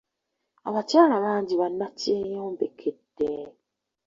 [0.67, 3.31] Abakyala bangi bannakyeyombekedde.